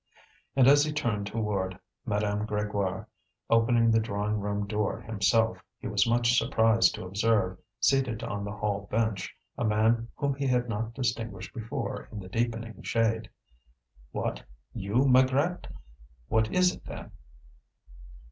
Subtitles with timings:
[0.55, 3.05] And as he turned toward Madame Grégoire,
[3.51, 8.51] opening the drawing room door himself, he was much surprised to observe, seated on the
[8.51, 13.29] hall bench, a man whom he had not distinguished before in the deepening shade.
[14.09, 14.41] "What!
[14.73, 15.67] you, Maigrat!
[16.29, 17.11] what is it, then?"